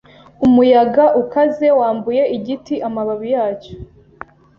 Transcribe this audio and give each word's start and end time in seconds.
Umuyaga 0.45 1.05
ukaze 1.21 1.67
wambuye 1.79 2.23
igiti 2.37 2.75
amababi 2.87 3.27
yacyo. 3.35 3.75